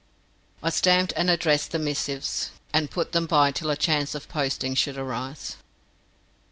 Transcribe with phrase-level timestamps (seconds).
[0.63, 4.73] I stamped and addressed these missives, and put them by till a chance of posting
[4.73, 5.57] should arise.